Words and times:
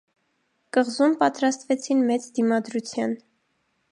Կղզում 0.77 1.13
պատրաստվեցին 1.19 2.03
մեծ 2.09 2.27
դիմադրության։ 2.39 3.17